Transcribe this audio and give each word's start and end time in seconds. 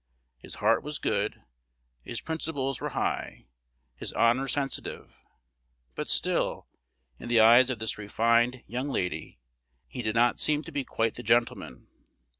His 0.39 0.55
heart 0.55 0.81
was 0.81 0.97
good, 0.97 1.43
his 2.01 2.21
principles 2.21 2.81
were 2.81 2.89
high, 2.97 3.45
his 3.95 4.11
honor 4.13 4.47
sensitive; 4.47 5.13
but 5.93 6.09
still, 6.09 6.67
in 7.19 7.29
the 7.29 7.39
eyes 7.39 7.69
of 7.69 7.77
this 7.77 7.99
refined, 7.99 8.63
young 8.65 8.89
lady, 8.89 9.37
he 9.87 10.01
did 10.01 10.15
not 10.15 10.39
seem 10.39 10.63
to 10.63 10.71
be 10.71 10.83
quite 10.83 11.13
the 11.13 11.21
gentleman. 11.21 11.85